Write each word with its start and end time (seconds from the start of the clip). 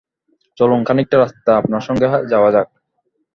চলুন, 0.57 0.79
খানিকটা 0.87 1.17
রাস্তা 1.17 1.51
আপনার 1.57 1.81
সঙ্গে 1.87 2.07
যাওয়া 2.31 2.49
যাক। 2.51 2.67